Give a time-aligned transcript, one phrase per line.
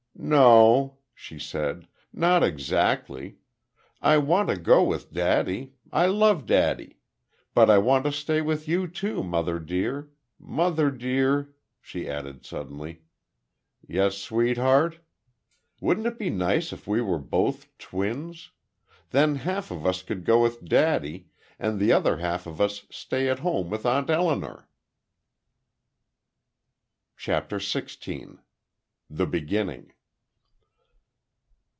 [0.23, 3.39] "No," she said, "not exactly....
[4.03, 5.73] I want to go with daddy.
[5.91, 6.99] I love daddy.
[7.55, 10.11] But I want to stay with you, too, mother dear....
[10.37, 13.01] Mother dear," she added suddenly.
[13.87, 14.99] "Yes, sweetheart?"
[15.81, 18.51] "Wouldn't it be nice if we were both twins!
[19.09, 23.27] Then half of us could go with daddy, and the other half of us stay
[23.27, 24.69] at home with Aunt Elinor."
[27.17, 28.39] CHAPTER SIXTEEN.
[29.09, 29.93] THE BEGINNING.